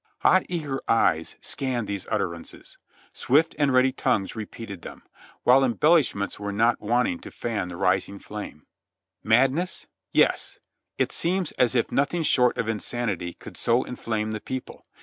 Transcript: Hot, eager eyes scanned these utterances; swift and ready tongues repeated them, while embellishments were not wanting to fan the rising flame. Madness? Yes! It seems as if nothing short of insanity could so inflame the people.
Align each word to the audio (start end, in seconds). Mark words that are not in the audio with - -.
Hot, 0.21 0.43
eager 0.49 0.81
eyes 0.87 1.35
scanned 1.41 1.85
these 1.85 2.07
utterances; 2.09 2.75
swift 3.13 3.55
and 3.59 3.71
ready 3.71 3.91
tongues 3.91 4.35
repeated 4.35 4.81
them, 4.81 5.03
while 5.43 5.63
embellishments 5.63 6.39
were 6.39 6.51
not 6.51 6.81
wanting 6.81 7.19
to 7.19 7.29
fan 7.29 7.67
the 7.67 7.77
rising 7.77 8.17
flame. 8.17 8.65
Madness? 9.23 9.85
Yes! 10.11 10.57
It 10.97 11.11
seems 11.11 11.51
as 11.51 11.75
if 11.75 11.91
nothing 11.91 12.23
short 12.23 12.57
of 12.57 12.67
insanity 12.67 13.33
could 13.33 13.57
so 13.57 13.83
inflame 13.83 14.31
the 14.31 14.41
people. 14.41 14.83